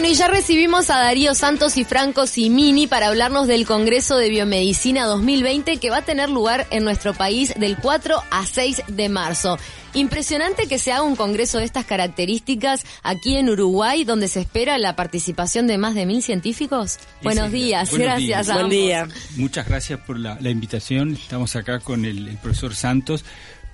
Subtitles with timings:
[0.00, 4.30] Bueno, y ya recibimos a Darío Santos y Franco Simini para hablarnos del Congreso de
[4.30, 9.08] Biomedicina 2020 que va a tener lugar en nuestro país del 4 a 6 de
[9.10, 9.58] marzo.
[9.92, 14.78] Impresionante que se haga un congreso de estas características aquí en Uruguay, donde se espera
[14.78, 16.98] la participación de más de mil científicos.
[17.22, 18.48] Buenos días, gracias.
[18.48, 19.06] A Buen día.
[19.36, 21.12] Muchas gracias por la, invitación.
[21.12, 23.22] Estamos acá con el profesor Santos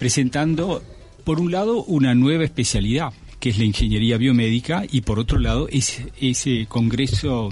[0.01, 0.83] presentando,
[1.23, 3.13] por un lado, una nueva especialidad
[3.47, 7.51] que es la ingeniería biomédica, y por otro lado, ese, ese congreso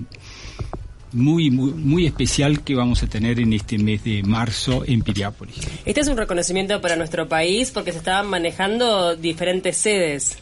[1.13, 5.55] muy, muy, muy especial que vamos a tener en este mes de marzo en Piriápolis.
[5.85, 10.37] Este es un reconocimiento para nuestro país porque se estaban manejando diferentes sedes.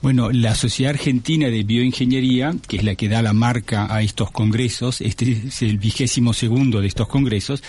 [0.00, 4.30] Bueno, la Sociedad Argentina de Bioingeniería, que es la que da la marca a estos
[4.30, 7.62] congresos, este es el vigésimo segundo de estos congresos,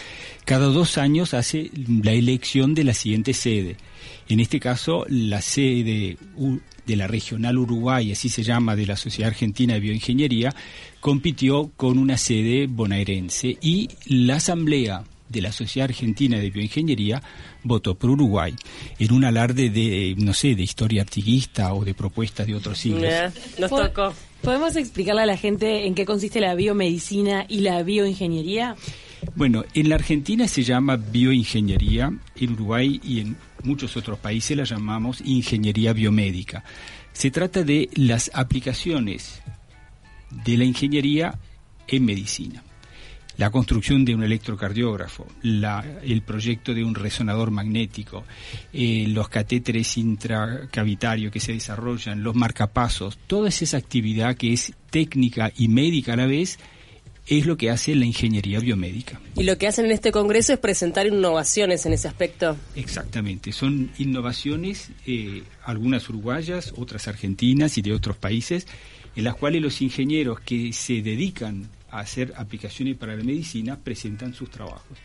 [0.45, 3.75] cada dos años hace la elección de la siguiente sede.
[4.29, 6.17] En este caso, la sede
[6.87, 10.55] de la Regional Uruguay, así se llama, de la Sociedad Argentina de Bioingeniería,
[11.01, 17.21] compitió con una sede bonaerense y la Asamblea de la Sociedad Argentina de Bioingeniería
[17.63, 18.55] votó por Uruguay
[18.97, 23.03] en un alarde de, no sé, de historia artiguista o de propuestas de otros siglos.
[23.59, 24.13] nos tocó.
[24.41, 28.77] ¿Podemos explicarle a la gente en qué consiste la biomedicina y la bioingeniería?
[29.35, 34.63] Bueno, en la Argentina se llama bioingeniería, en Uruguay y en muchos otros países la
[34.63, 36.63] llamamos ingeniería biomédica.
[37.13, 39.41] Se trata de las aplicaciones
[40.31, 41.37] de la ingeniería
[41.87, 42.63] en medicina.
[43.37, 48.23] La construcción de un electrocardiógrafo, el proyecto de un resonador magnético,
[48.73, 55.51] eh, los catéteres intracavitarios que se desarrollan, los marcapasos, toda esa actividad que es técnica
[55.55, 56.57] y médica a la vez,
[57.27, 59.19] es lo que hace la ingeniería biomédica.
[59.35, 62.55] Y lo que hacen en este congreso es presentar innovaciones en ese aspecto.
[62.75, 68.65] Exactamente, son innovaciones, eh, algunas uruguayas, otras argentinas y de otros países,
[69.15, 74.33] en las cuales los ingenieros que se dedican a hacer aplicaciones para la medicina presentan
[74.33, 74.97] sus trabajos.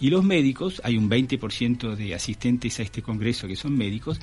[0.00, 4.20] Y los médicos, hay un 20% de asistentes a este congreso que son médicos,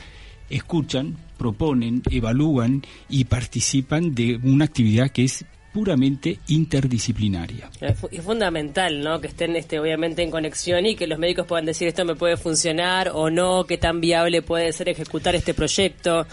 [0.50, 7.70] escuchan, proponen, evalúan y participan de una actividad que es puramente interdisciplinaria.
[7.82, 9.22] Es fundamental, ¿no?
[9.22, 12.38] Que estén, este, obviamente, en conexión y que los médicos puedan decir esto me puede
[12.38, 16.26] funcionar o no, qué tan viable puede ser ejecutar este proyecto,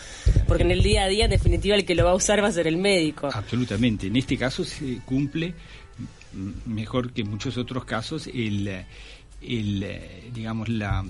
[0.47, 2.49] porque en el día a día, en definitiva, el que lo va a usar va
[2.49, 3.29] a ser el médico.
[3.33, 4.07] Absolutamente.
[4.07, 5.55] En este caso se cumple
[6.67, 8.85] mejor que en muchos otros casos el,
[9.41, 9.87] el
[10.33, 11.05] digamos la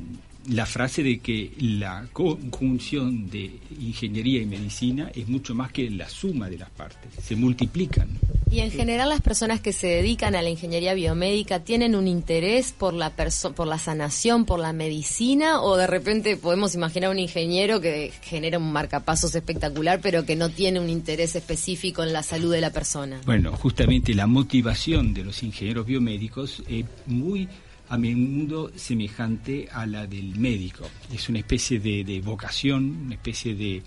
[0.49, 6.09] la frase de que la conjunción de ingeniería y medicina es mucho más que la
[6.09, 8.09] suma de las partes, se multiplican.
[8.51, 12.73] Y en general las personas que se dedican a la ingeniería biomédica tienen un interés
[12.73, 13.11] por la
[13.57, 18.59] por la sanación, por la medicina o de repente podemos imaginar un ingeniero que genera
[18.59, 22.71] un marcapasos espectacular pero que no tiene un interés específico en la salud de la
[22.71, 23.21] persona.
[23.25, 27.49] Bueno, justamente la motivación de los ingenieros biomédicos es muy
[27.89, 30.89] a menudo semejante a la del médico.
[31.13, 33.83] Es una especie de, vocación, una especie de,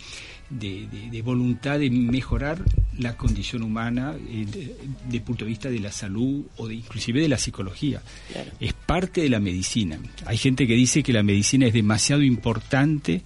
[0.50, 2.64] de, voluntad de mejorar
[3.00, 4.78] la condición humana desde eh,
[5.12, 8.02] el punto de vista de la salud o de, inclusive de la psicología.
[8.60, 10.00] Es parte de la medicina.
[10.26, 13.24] Hay gente que dice que la medicina es demasiado importante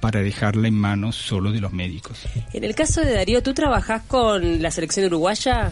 [0.00, 2.20] para dejarla en manos solo de los médicos.
[2.52, 5.70] En el caso de Darío, ¿tú trabajás con la selección uruguaya?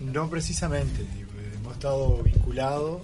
[0.00, 1.04] No precisamente,
[1.60, 3.02] hemos estado vinculados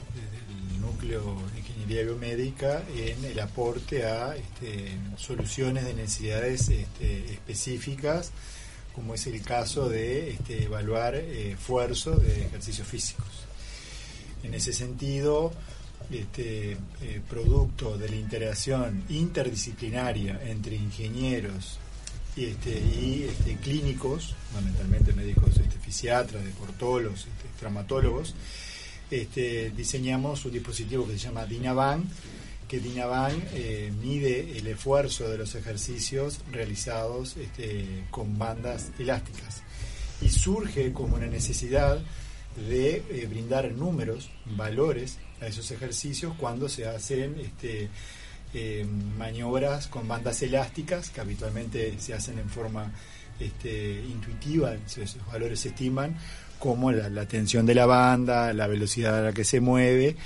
[1.01, 8.33] de ingeniería biomédica en el aporte a este, soluciones de necesidades este, específicas,
[8.95, 13.27] como es el caso de este, evaluar eh, esfuerzo de ejercicios físicos.
[14.43, 15.53] En ese sentido,
[16.11, 21.79] este, eh, producto de la interacción interdisciplinaria entre ingenieros
[22.37, 22.53] y,
[23.63, 25.57] clínicos, fundamentalmente médicos
[25.87, 27.29] fisiatras, deportólogos,
[27.61, 28.35] traumatólogos,
[29.11, 32.05] este, diseñamos un dispositivo que se llama Dinavan,
[32.69, 39.63] que Dinavan eh, mide el esfuerzo de los ejercicios realizados este, con bandas elásticas.
[40.21, 42.01] Y surge como una necesidad
[42.69, 47.91] de eh, brindar números, valores a esos ejercicios cuando se hacen este,
[48.55, 48.87] eh,
[49.19, 52.91] maniobras con bandas elásticas, que habitualmente se hacen en forma
[53.39, 56.17] este, intuitiva, esos valores se estiman,
[56.59, 60.17] como la, tensión de la banda, la velocidad a la que se mueve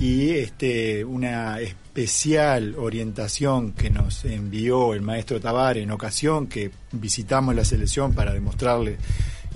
[0.00, 7.54] y este, una especial orientación que nos envió el maestro Tabar en ocasión que visitamos
[7.54, 8.96] la selección para demostrarle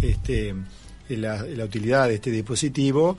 [0.03, 0.55] este,
[1.08, 3.17] la, utilidad de este dispositivo,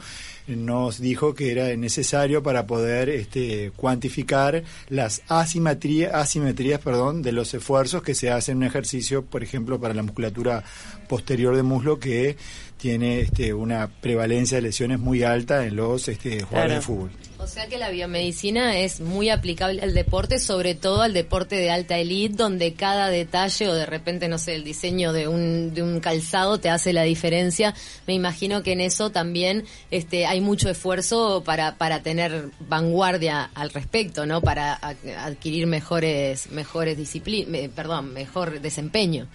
[0.48, 7.54] nos dijo que era necesario para poder este, cuantificar las asimetrías, asimetrías perdón, de los
[7.54, 10.64] esfuerzos que se hacen en un ejercicio, por ejemplo, para la musculatura
[11.08, 12.38] posterior de muslo que
[12.78, 17.12] tiene este, una prevalencia de lesiones muy alta en los este, jugadores de fútbol.
[17.40, 21.70] O sea que la biomedicina es muy aplicable al deporte, sobre todo al deporte de
[21.70, 25.84] alta elite, donde cada detalle o de repente, no sé, el diseño de un, de
[25.84, 27.76] un calzado te hace la diferencia.
[28.08, 33.70] Me imagino que en eso también este, hay mucho esfuerzo para, para tener vanguardia al
[33.70, 34.42] respecto, ¿no?
[34.42, 34.74] Para
[35.20, 39.28] adquirir mejores, mejores disciplinas, perdón, mejor desempeño.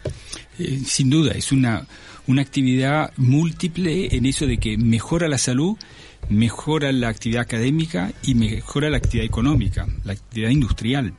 [0.58, 1.86] Eh, sin duda, es una,
[2.26, 5.76] una actividad múltiple en eso de que mejora la salud
[6.28, 11.14] mejora la actividad académica y mejora la actividad económica, la actividad industrial.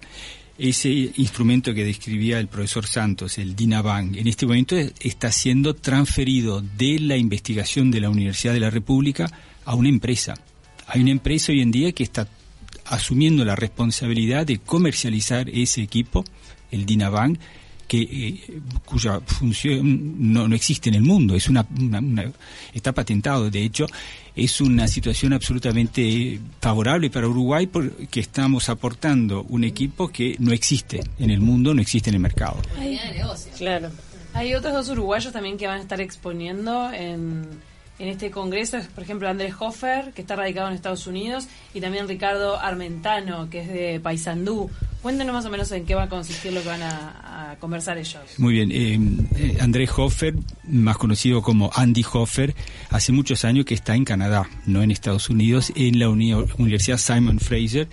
[0.57, 6.61] Ese instrumento que describía el profesor Santos, el DINABAN, en este momento está siendo transferido
[6.61, 9.31] de la investigación de la Universidad de la República
[9.65, 10.35] a una empresa.
[10.87, 12.27] Hay una empresa hoy en día que está
[12.85, 16.25] asumiendo la responsabilidad de comercializar ese equipo,
[16.71, 17.39] el DINABAN,
[17.87, 21.65] que eh, cuya función no, no, existe en el mundo, es una,
[22.73, 23.85] está patentado, de hecho
[24.35, 31.01] es una situación absolutamente favorable para Uruguay porque estamos aportando un equipo que no existe
[31.19, 32.57] en el mundo, no existe en el mercado.
[33.57, 33.91] Claro.
[34.33, 37.47] Hay otros dos uruguayos también que van a estar exponiendo en
[37.99, 41.81] en este congreso es, por ejemplo, Andrés Hoffer, que está radicado en Estados Unidos, y
[41.81, 44.69] también Ricardo Armentano, que es de Paysandú.
[45.01, 48.23] Cuéntenos más o menos en qué va a consistir lo que van a, conversar ellos.
[48.39, 48.71] Muy bien.
[48.71, 48.99] Eh,
[49.37, 52.55] eh, Andrés Hoffer, más conocido como Andy Hoffer,
[52.89, 57.39] hace muchos años que está en Canadá, no en Estados Unidos, en la Universidad Simon
[57.39, 57.87] Fraser,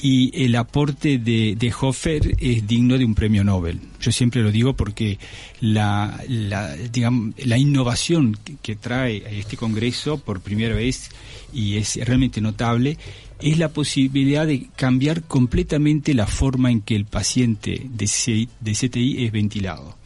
[0.00, 3.80] y el aporte de, de, Hofer es digno de un premio Nobel.
[4.00, 5.18] Yo siempre lo digo porque
[5.60, 11.10] la, la, digamos, la innovación que trae a este Congreso por primera vez,
[11.52, 12.96] y es realmente notable,
[13.40, 19.24] es la posibilidad de cambiar completamente la forma en que el paciente de, de CTI
[19.24, 19.96] es ventilado.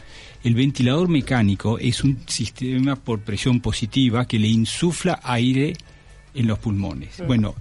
[0.43, 5.75] El ventilador mecánico es un sistema por presión positiva que le insufla aire
[6.35, 7.23] en los pulmones.
[7.27, 7.55] Bueno,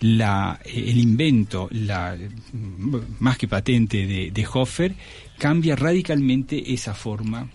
[0.00, 2.16] la, el invento, la,
[3.18, 4.94] más que patente de, de Hoffer,
[5.38, 7.48] cambia radicalmente esa forma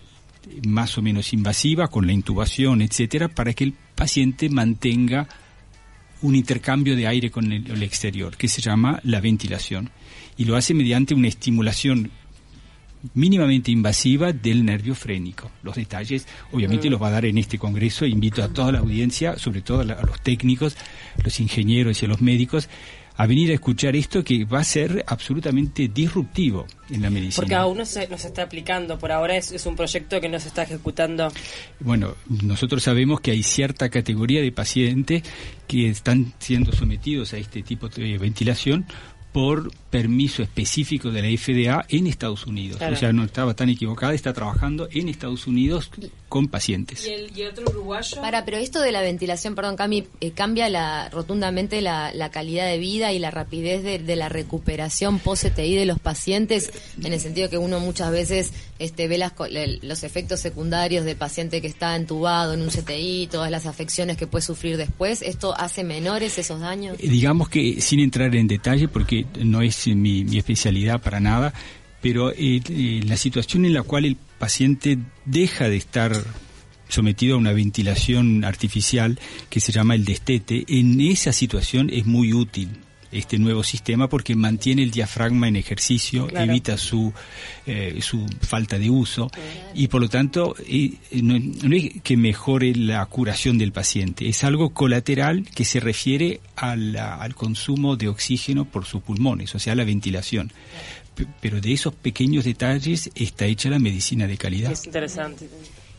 [0.66, 5.28] más o menos invasiva con la intubación, etcétera, para que el paciente mantenga
[6.22, 9.90] un intercambio de aire con el, el, exterior, que se llama la ventilación.
[10.36, 12.10] Y lo hace mediante una estimulación
[13.14, 15.50] mínimamente invasiva del nervio frénico.
[15.62, 18.06] Los detalles, obviamente, los va a dar en este congreso.
[18.06, 20.76] Invito a toda la audiencia, sobre todo a los técnicos,
[21.22, 22.68] los ingenieros y a los médicos,
[23.16, 27.42] a venir a escuchar esto que va a ser absolutamente disruptivo en la medicina.
[27.42, 30.40] Porque aún no se, no está aplicando, por ahora es, es, un proyecto que no
[30.40, 31.30] se está ejecutando.
[31.80, 35.22] Bueno, nosotros sabemos que hay cierta categoría de pacientes
[35.66, 38.86] que están siendo sometidos a este tipo de ventilación
[39.32, 42.80] por permiso específico de la FDA en Estados Unidos.
[42.80, 45.90] O sea, no estaba tan equivocada, está trabajando en Estados Unidos
[46.28, 47.06] con pacientes.
[47.06, 47.12] ¿Y
[47.42, 48.20] el, otro uruguayo?
[48.22, 52.78] Para, pero esto de la ventilación, perdón, Cami, eh, cambia la, rotundamente la, calidad de
[52.78, 57.58] vida y la rapidez de, la recuperación post-CTI de los pacientes, en el sentido que
[57.58, 59.34] uno muchas veces este, ve las,
[59.82, 64.26] los efectos secundarios de paciente que está entubado en un CTI, todas las afecciones que
[64.26, 65.20] puede sufrir después.
[65.20, 66.96] ¿Esto hace menores esos daños?
[66.98, 71.52] Eh, digamos que sin entrar en detalle, porque no es mi, especialidad para nada,
[72.00, 76.12] pero eh, eh, la situación en la cual el paciente deja de estar
[76.88, 82.32] sometido a una ventilación artificial que se llama el destete, en esa situación es muy
[82.32, 82.68] útil
[83.12, 87.12] este nuevo sistema porque mantiene el diafragma en ejercicio, evita su,
[87.66, 89.30] eh, su falta de uso
[89.74, 90.56] y por lo tanto
[91.12, 97.34] no, es que mejore la curación del paciente, es algo colateral que se refiere al
[97.34, 100.52] consumo de oxígeno por sus pulmones, o sea, la ventilación.
[101.40, 104.72] pero de esos pequeños detalles está hecha la medicina de calidad.
[104.72, 105.48] Es interesante.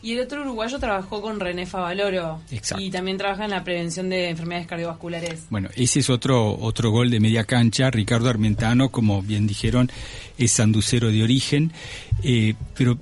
[0.04, 2.42] Y el otro uruguayo trabajó con René Favaloro.
[2.76, 5.46] Y también trabaja en la prevención de enfermedades cardiovasculares.
[5.48, 7.90] Bueno, ese es otro, otro gol de media cancha.
[7.90, 9.90] Ricardo Armentano, como bien dijeron,
[10.36, 11.72] es sanducero de origen,
[12.22, 12.98] eh, pero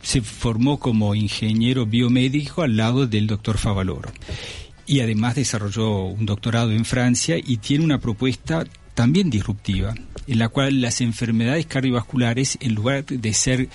[0.00, 4.10] se formó como ingeniero biomédico al lado del doctor Favaloro.
[4.86, 8.64] Y además desarrolló un doctorado en Francia y tiene una propuesta
[8.94, 9.94] también disruptiva,
[10.26, 13.68] en la cual las enfermedades cardiovasculares, en lugar de ser,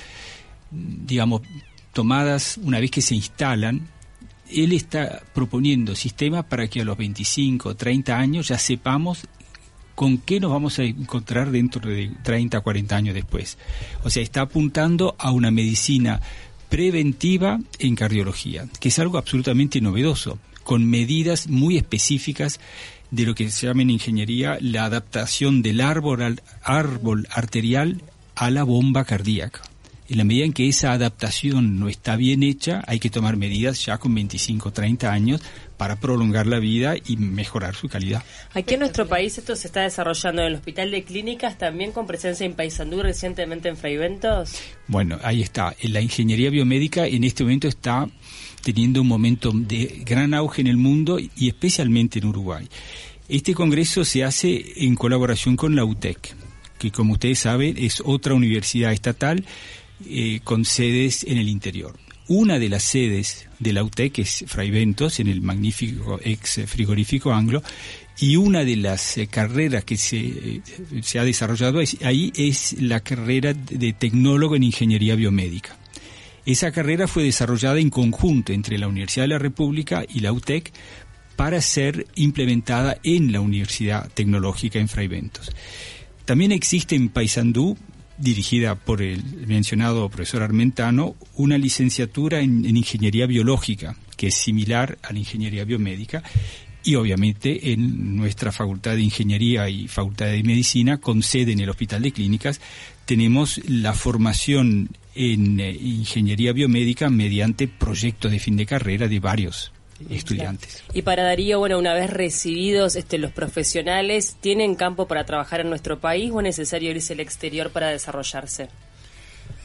[0.71, 1.43] digamos,
[1.93, 3.87] tomadas una vez que se instalan,
[4.49, 9.27] él está proponiendo sistemas para que a los 25 o 30 años ya sepamos
[9.95, 13.57] con qué nos vamos a encontrar dentro de 30 o 40 años después.
[14.03, 16.19] O sea, está apuntando a una medicina
[16.69, 20.39] preventiva en cardiología, que es algo absolutamente novedoso.
[20.63, 22.61] con medidas muy específicas
[23.11, 28.01] de lo que se llama en ingeniería la adaptación del árbol, árbol arterial
[28.33, 29.61] a la bomba cardíaca.
[30.09, 33.85] En la medida en que esa adaptación no está bien hecha, hay que tomar medidas
[33.85, 35.41] ya con 25 o 30 años
[35.77, 38.21] para prolongar la vida y mejorar su calidad.
[38.53, 42.05] Aquí en nuestro país esto se está desarrollando en el Hospital de Clínicas, también con
[42.05, 44.55] presencia en Paysandú recientemente en Fraiventos.
[44.87, 45.73] Bueno, ahí está.
[45.83, 48.07] La ingeniería biomédica en este momento está
[48.61, 52.67] teniendo un momento de gran auge en el mundo y especialmente en Uruguay.
[53.29, 56.35] Este congreso se hace en colaboración con la UTEC,
[56.77, 59.45] que como ustedes saben es otra universidad estatal
[60.05, 61.97] eh, con sedes en el interior.
[62.27, 67.33] Una de las sedes de la UTEC es Fray Ventos, en el magnífico ex frigorífico
[67.33, 67.61] anglo,
[68.19, 70.61] y una de las eh, carreras que se, eh,
[71.01, 75.77] se ha desarrollado ahí es la carrera de tecnólogo en ingeniería biomédica.
[76.45, 80.71] Esa carrera fue desarrollada en conjunto entre la Universidad de la República y la UTEC
[81.35, 85.51] para ser implementada en la Universidad Tecnológica en Fray Ventos.
[86.25, 87.77] También existe en Paysandú
[88.17, 95.13] dirigida por el mencionado profesor Armentano, una licenciatura en, ingeniería biológica, que es similar a
[95.13, 96.23] la ingeniería biomédica,
[96.85, 101.69] y obviamente en nuestra Facultad de Ingeniería y Facultad de Medicina, con sede en el
[101.69, 102.59] Hospital de Clínicas,
[103.05, 109.71] tenemos la formación en eh, ingeniería biomédica mediante proyectos de fin de carrera de varios
[110.09, 110.83] estudiantes.
[110.93, 115.69] Y para Darío, bueno, una vez recibidos este, los profesionales, ¿tienen campo para trabajar en
[115.69, 118.69] nuestro país o es necesario irse al exterior para desarrollarse?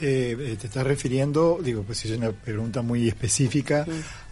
[0.00, 3.84] Eh, eh, te estás refiriendo, digo, pues es una pregunta muy específica,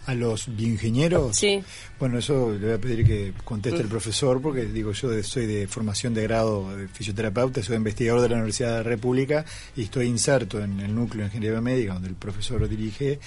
[0.07, 1.35] a los bioingenieros.
[1.35, 1.61] Sí.
[1.99, 5.67] Bueno, eso le voy a pedir que conteste el profesor, porque digo, yo soy de
[5.67, 9.45] formación de grado de fisioterapeuta, soy investigador de la Universidad de la República
[9.75, 13.19] y estoy inserto en el núcleo de ingeniería médica, donde el profesor lo dirige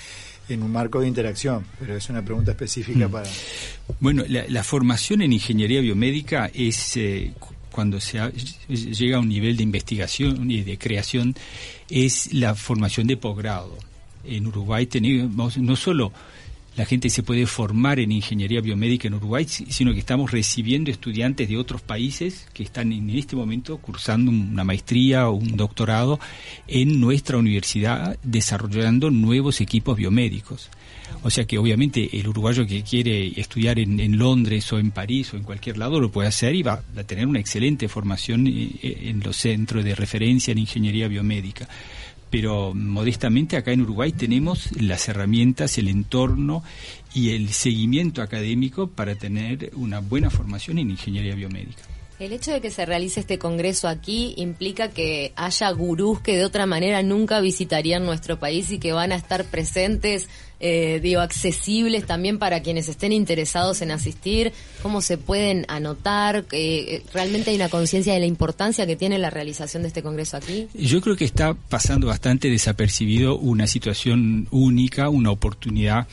[0.51, 3.11] en un marco de interacción, pero es una pregunta específica mm.
[3.11, 3.31] para...
[4.01, 6.97] Bueno, la, formación en ingeniería biomédica es...
[6.97, 7.33] Eh,
[7.71, 8.19] cuando se
[8.69, 11.35] llega a un nivel de investigación y de creación,
[11.89, 13.79] es la formación de posgrado.
[14.25, 16.13] En Uruguay tenemos no solo
[16.81, 21.47] la gente se puede formar en ingeniería biomédica en Uruguay, sino que estamos recibiendo estudiantes
[21.47, 26.19] de otros países que están en este momento cursando una maestría o un doctorado
[26.67, 30.71] en nuestra universidad desarrollando nuevos equipos biomédicos.
[31.23, 35.37] O sea que obviamente el uruguayo que quiere estudiar en, Londres o en París o
[35.37, 39.21] en cualquier lado lo puede hacer y va a tener una excelente formación eh, en
[39.21, 41.69] los centros de referencia en ingeniería biomédica
[42.31, 46.63] pero modestamente acá en Uruguay tenemos las herramientas, el entorno
[47.13, 51.83] y el seguimiento académico para tener una buena formación en ingeniería biomédica.
[52.21, 56.45] El hecho de que se realice este congreso aquí implica que haya gurús que de
[56.45, 60.29] otra manera nunca visitarían nuestro país y que van a estar presentes,
[60.61, 64.53] eh, digo, accesibles también para quienes estén interesados en asistir.
[64.83, 66.45] ¿Cómo se pueden anotar?
[66.53, 70.37] Eh, ¿Realmente hay una conciencia de la importancia que tiene la realización de este congreso
[70.37, 70.69] aquí?
[70.75, 76.07] Yo creo que está pasando bastante desapercibido una situación única, una oportunidad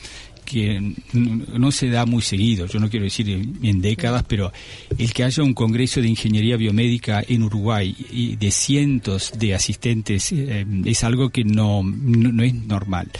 [0.48, 4.50] que no se da muy seguido, yo no quiero decir en, décadas, pero
[4.96, 10.32] el que haya un congreso de ingeniería biomédica en Uruguay y de cientos de asistentes
[10.32, 13.10] eh, es algo que no, no es normal.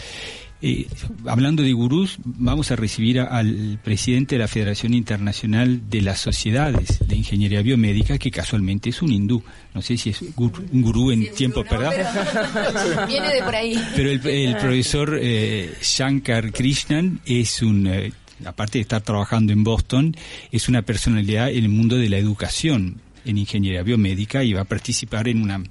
[0.61, 0.87] Eh,
[1.25, 6.99] hablando de gurús, vamos a recibir al presidente de la Federación Internacional de las Sociedades
[7.07, 9.41] de Ingeniería Biomédica, que casualmente es un hindú.
[9.73, 13.05] No sé si es un gurú en tiempo, ¿verdad?
[13.07, 13.81] viene de por ahí.
[13.95, 18.11] Pero el, profesor eh, Shankar Krishnan es un, eh,
[18.43, 20.13] aparte de estar trabajando en Boston,
[20.51, 24.65] es una personalidad en el mundo de la educación en ingeniería biomédica y va a
[24.65, 25.63] participar en una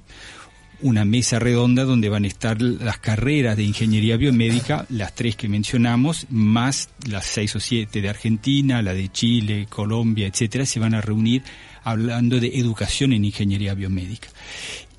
[0.81, 5.49] una mesa redonda donde van a estar las carreras de ingeniería biomédica, las tres que
[5.49, 10.93] mencionamos, más las seis o siete de Argentina, la de Chile, Colombia, etcétera, se van
[10.93, 11.43] a reunir
[11.83, 14.29] hablando de educación en ingeniería biomédica.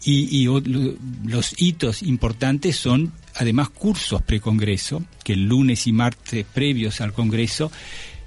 [0.03, 7.13] Y, los hitos importantes son además cursos precongreso, que el lunes y martes previos al
[7.13, 7.71] Congreso,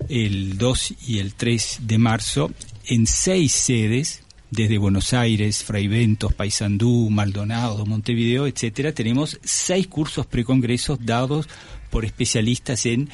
[0.07, 2.51] el 2 y el 3 de marzo,
[2.85, 4.22] en seis sedes,
[4.53, 11.49] desde Buenos Aires, Fraiventos, Paysandú, Maldonado, Montevideo, etcétera, tenemos seis cursos precongresos dados
[11.89, 13.09] por especialistas en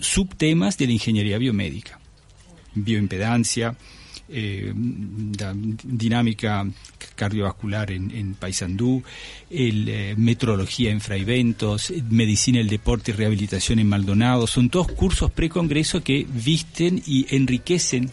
[0.00, 1.98] subtemas de la ingeniería biomédica,
[2.74, 3.76] bioimpedancia,
[4.28, 6.66] eh, dinámica
[7.14, 9.02] cardiovascular en, Paysandú,
[9.48, 14.46] el, eh, metrología en Fraiventos, medicina el deporte y rehabilitación en Maldonado.
[14.46, 18.10] Son todos cursos precongreso que visten y enriquecen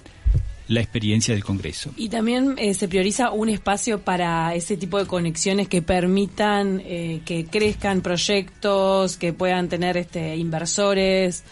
[0.70, 1.92] la experiencia del Congreso.
[1.98, 7.22] Y también eh, se prioriza un espacio para ese tipo de conexiones que permitan eh,
[7.26, 11.44] que crezcan proyectos, que puedan tener este inversores.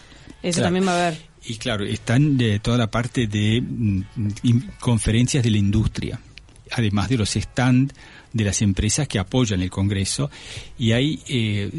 [0.42, 1.28] Eso también va a haber.
[1.44, 4.02] Y claro, están de toda la parte de mm,
[4.78, 6.20] conferencias de la industria,
[6.72, 7.94] además de los stands
[8.32, 10.30] de las empresas que apoyan el Congreso
[10.78, 11.70] y hay eh,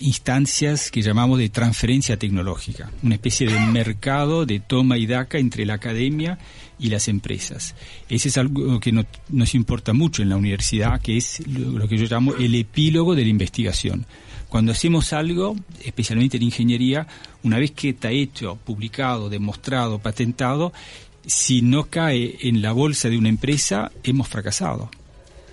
[0.00, 5.66] instancias que llamamos de transferencia tecnológica, una especie de mercado de toma y daca entre
[5.66, 6.38] la academia
[6.78, 7.74] y las empresas.
[8.08, 8.92] Ese es algo que
[9.28, 13.22] nos importa mucho en la universidad, que es lo que yo llamo el epílogo de
[13.22, 14.06] la investigación.
[14.48, 17.06] Cuando hacemos algo, especialmente en ingeniería,
[17.42, 20.72] una vez que está hecho, publicado, demostrado, patentado,
[21.26, 24.90] si no cae en la bolsa de una empresa, hemos fracasado.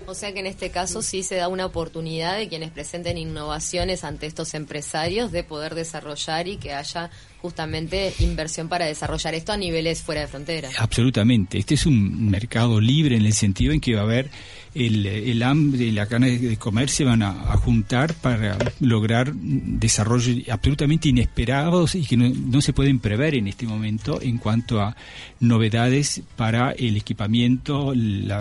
[0.06, 4.04] O sea que en este caso sí se da una oportunidad de quienes presenten innovaciones
[4.04, 9.56] ante estos empresarios de poder desarrollar y que haya justamente inversión para desarrollar esto a
[9.56, 10.70] niveles fuera de frontera.
[10.78, 11.58] Absolutamente.
[11.58, 14.30] Este es un mercado libre en el sentido en que va a haber
[14.74, 20.48] el, el hambre y la gana de comer se van a, juntar para lograr desarrollos
[20.50, 24.96] absolutamente inesperados y que no, se pueden prever en este momento en cuanto a
[25.40, 28.32] novedades para el equipamiento, el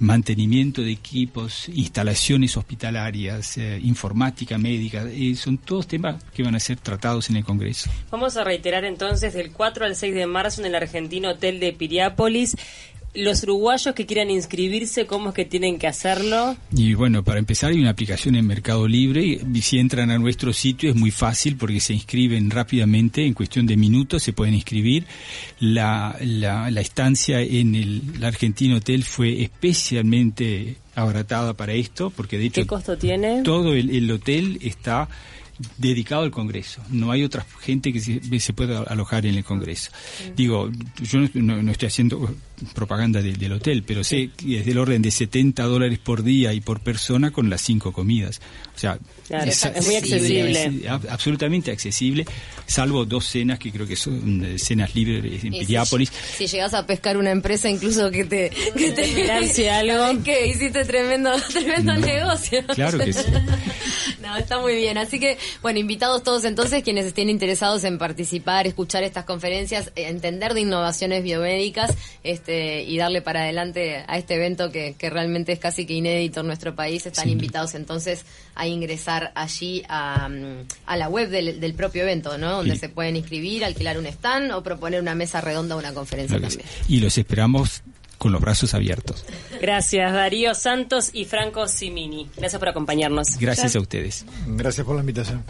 [0.00, 6.60] mantenimiento de equipos, instalaciones hospitalarias, eh, informática médica, eh, son todos temas que van a
[6.60, 7.90] ser tratados en el Congreso.
[8.10, 11.72] Vamos a reiterar entonces del 4 al 6 de marzo en el argentino Hotel de
[11.74, 12.56] Piriápolis
[13.14, 16.56] los uruguayos que quieran inscribirse, ¿cómo es que tienen que hacerlo?
[16.74, 20.52] Y bueno, para empezar hay una aplicación en Mercado Libre y si entran a nuestro
[20.52, 25.06] sitio es muy fácil porque se inscriben rápidamente, en cuestión de minutos se pueden inscribir.
[25.58, 32.60] La, la, estancia en el, Argentino Hotel fue especialmente abaratada para esto porque de hecho...
[32.60, 33.42] ¿Qué costo tiene?
[33.42, 35.08] Todo el hotel está
[35.78, 36.82] dedicado al Congreso.
[36.90, 39.90] No hay otra gente que se, pueda alojar en el Congreso.
[40.36, 40.70] Digo,
[41.02, 42.34] yo no, estoy haciendo
[42.74, 46.60] propaganda del hotel, pero sé que es del orden de 70 dólares por día y
[46.60, 48.40] por persona con las cinco comidas.
[48.74, 48.98] O sea,
[49.28, 50.88] es, muy accesible.
[50.88, 52.24] absolutamente accesible,
[52.66, 56.10] salvo dos cenas que creo que son eh, cenas libres en Piriápolis.
[56.36, 60.22] Si, llegas a pescar una empresa incluso que te, que te algo.
[60.22, 62.64] que hiciste tremendo, tremendo negocio.
[62.74, 63.20] Claro que sí.
[64.22, 64.98] no, está muy bien.
[64.98, 70.54] Así que bueno, invitados todos entonces quienes estén interesados en participar, escuchar estas conferencias, entender
[70.54, 75.86] de innovaciones biomédicas este, y darle para adelante a este evento que, realmente es casi
[75.86, 77.06] que inédito en nuestro país.
[77.06, 80.28] Están invitados entonces a ingresar allí a,
[80.96, 82.56] la web del, propio evento, ¿no?
[82.56, 86.40] Donde se pueden inscribir, alquilar un stand o proponer una mesa redonda o una conferencia
[86.40, 86.62] también.
[86.88, 87.82] Y los esperamos
[88.20, 89.24] con los brazos abiertos.
[89.62, 92.28] Gracias, Darío Santos y Franco Simini.
[92.36, 93.38] Gracias por acompañarnos.
[93.38, 94.26] Gracias a ustedes.
[94.46, 95.42] Gracias por la invitación.